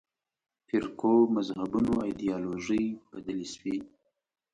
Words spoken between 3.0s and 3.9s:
بدلې شوې.